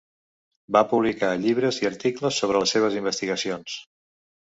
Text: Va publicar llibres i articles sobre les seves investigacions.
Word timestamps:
Va 0.77 0.81
publicar 0.93 1.29
llibres 1.45 1.81
i 1.83 1.91
articles 1.91 2.43
sobre 2.43 2.65
les 2.65 2.77
seves 2.79 3.01
investigacions. 3.05 3.81